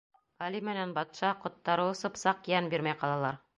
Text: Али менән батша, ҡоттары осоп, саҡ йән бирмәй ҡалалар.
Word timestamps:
Али 0.45 0.61
менән 0.69 0.93
батша, 0.95 1.29
ҡоттары 1.45 1.87
осоп, 1.93 2.19
саҡ 2.25 2.53
йән 2.55 2.73
бирмәй 2.75 2.99
ҡалалар. 3.07 3.43